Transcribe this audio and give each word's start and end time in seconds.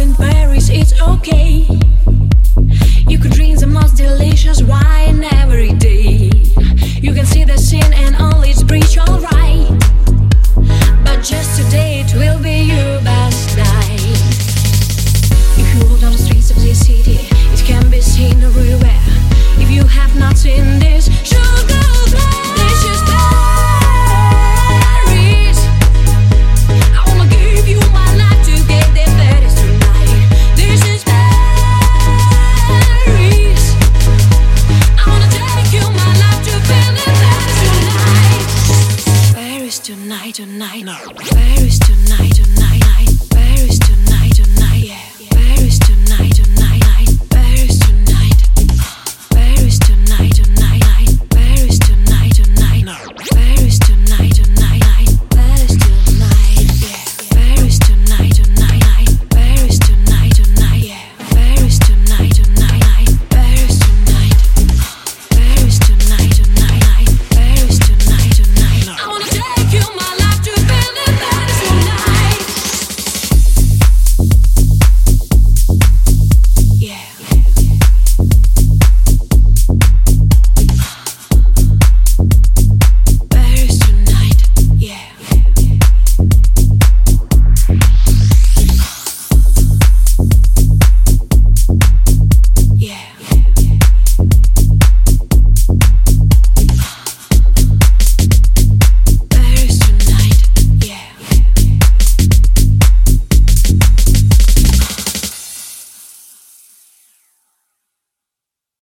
in 0.00 0.14
Paris, 0.14 0.70
it's 0.70 1.00
okay. 1.02 1.66
You 3.06 3.18
could 3.18 3.32
drink 3.32 3.58
the 3.58 3.66
most 3.66 3.96
delicious 3.96 4.62
wine 4.62 5.22
every 5.24 5.72
day. 5.74 6.09
tonight, 39.96 40.34
tonight? 40.36 40.84
No. 40.84 40.94
Where 40.94 41.66
is 41.66 41.76
tonight, 41.80 42.32
tonight? 42.36 42.69